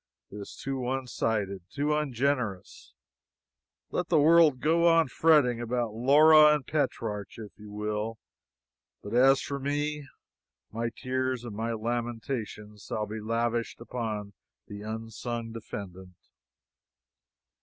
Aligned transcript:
It 0.31 0.37
is 0.37 0.55
too 0.59 0.79
one 0.79 1.05
sided 1.05 1.61
too 1.69 1.93
ungenerous. 1.95 2.95
Let 3.91 4.07
the 4.09 4.17
world 4.19 4.59
go 4.59 4.87
on 4.87 5.09
fretting 5.09 5.61
about 5.61 5.93
Laura 5.93 6.55
and 6.55 6.65
Petrarch 6.65 7.29
if 7.37 7.51
it 7.59 7.67
will; 7.67 8.17
but 9.03 9.13
as 9.13 9.43
for 9.43 9.59
me, 9.59 10.07
my 10.71 10.89
tears 10.89 11.43
and 11.45 11.55
my 11.55 11.73
lamentations 11.73 12.85
shall 12.85 13.05
be 13.05 13.19
lavished 13.21 13.79
upon 13.79 14.33
the 14.65 14.81
unsung 14.81 15.51
defendant. 15.51 16.15